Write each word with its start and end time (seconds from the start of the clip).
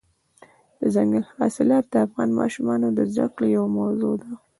دځنګل 0.79 1.23
حاصلات 1.37 1.85
د 1.89 1.95
افغان 2.05 2.29
ماشومانو 2.39 2.87
د 2.97 2.99
زده 3.11 3.25
کړې 3.35 3.47
یوه 3.57 3.69
موضوع 3.77 4.13
ده. 4.21 4.31